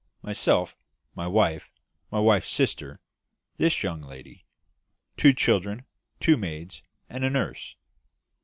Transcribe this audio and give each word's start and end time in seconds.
"Myself, 0.23 0.75
my 1.13 1.27
wife, 1.27 1.69
my 2.09 2.19
wife's 2.19 2.49
sister 2.49 2.99
this 3.57 3.83
young 3.83 4.01
lady 4.01 4.47
two 5.15 5.31
children, 5.31 5.85
two 6.19 6.37
maids, 6.37 6.81
and 7.07 7.23
a 7.23 7.29
nurse. 7.29 7.75